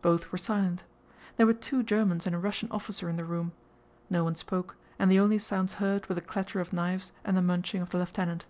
Both 0.00 0.32
were 0.32 0.38
silent. 0.38 0.84
There 1.36 1.44
were 1.44 1.52
two 1.52 1.82
Germans 1.82 2.26
and 2.26 2.34
a 2.34 2.38
Russian 2.38 2.70
officer 2.70 3.10
in 3.10 3.16
the 3.18 3.26
room. 3.26 3.52
No 4.08 4.24
one 4.24 4.34
spoke 4.34 4.74
and 4.98 5.10
the 5.10 5.20
only 5.20 5.38
sounds 5.38 5.74
heard 5.74 6.08
were 6.08 6.14
the 6.14 6.22
clatter 6.22 6.60
of 6.60 6.72
knives 6.72 7.12
and 7.26 7.36
the 7.36 7.42
munching 7.42 7.82
of 7.82 7.90
the 7.90 7.98
lieutenant. 7.98 8.46